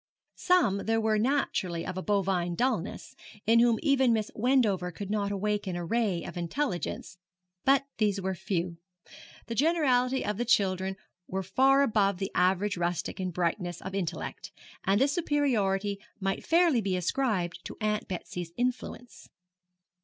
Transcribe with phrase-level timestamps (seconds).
[0.39, 3.13] Some there were naturally of a bovine dullness,
[3.45, 7.19] in whom even Miss Wendover could not awaken a ray of intelligence;
[7.65, 8.77] but these were few.
[9.45, 10.95] The generality of the children
[11.27, 14.51] were far above the average rustic in brightness of intellect,
[14.83, 19.29] and this superiority might fairly be ascribed to Aunt Betsy's influence.